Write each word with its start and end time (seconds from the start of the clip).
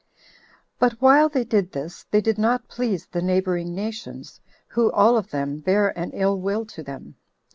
But 0.79 0.93
while 0.93 1.29
they 1.29 1.43
did 1.43 1.73
this, 1.73 2.07
they 2.09 2.21
did 2.21 2.39
not 2.39 2.67
please 2.67 3.05
the 3.05 3.21
neighboring 3.21 3.75
nations, 3.75 4.41
who 4.69 4.91
all 4.93 5.15
of 5.15 5.29
them 5.29 5.59
bare 5.59 5.95
an 5.95 6.09
ill 6.13 6.39
will 6.39 6.65
to 6.73 6.81
them. 6.81 7.17